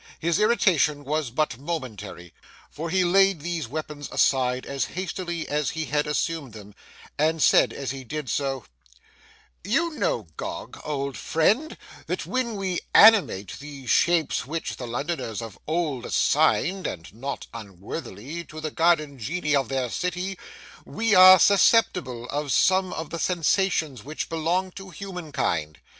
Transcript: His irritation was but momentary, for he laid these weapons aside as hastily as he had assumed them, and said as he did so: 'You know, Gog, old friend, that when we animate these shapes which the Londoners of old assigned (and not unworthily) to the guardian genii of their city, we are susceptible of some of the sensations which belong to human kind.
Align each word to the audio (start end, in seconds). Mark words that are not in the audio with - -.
His 0.19 0.39
irritation 0.39 1.03
was 1.03 1.29
but 1.29 1.59
momentary, 1.59 2.33
for 2.71 2.89
he 2.89 3.03
laid 3.03 3.41
these 3.41 3.67
weapons 3.67 4.09
aside 4.11 4.65
as 4.65 4.85
hastily 4.85 5.47
as 5.47 5.69
he 5.69 5.85
had 5.85 6.07
assumed 6.07 6.53
them, 6.53 6.73
and 7.19 7.39
said 7.39 7.71
as 7.71 7.91
he 7.91 8.03
did 8.03 8.27
so: 8.27 8.65
'You 9.63 9.91
know, 9.99 10.25
Gog, 10.37 10.81
old 10.83 11.15
friend, 11.17 11.77
that 12.07 12.25
when 12.25 12.55
we 12.55 12.79
animate 12.95 13.59
these 13.59 13.91
shapes 13.91 14.47
which 14.47 14.77
the 14.77 14.87
Londoners 14.87 15.39
of 15.39 15.59
old 15.67 16.07
assigned 16.07 16.87
(and 16.87 17.13
not 17.13 17.45
unworthily) 17.53 18.43
to 18.45 18.59
the 18.59 18.71
guardian 18.71 19.19
genii 19.19 19.55
of 19.55 19.69
their 19.69 19.91
city, 19.91 20.35
we 20.83 21.13
are 21.13 21.37
susceptible 21.37 22.25
of 22.31 22.51
some 22.51 22.91
of 22.91 23.11
the 23.11 23.19
sensations 23.19 24.03
which 24.03 24.29
belong 24.29 24.71
to 24.71 24.89
human 24.89 25.31
kind. 25.31 25.77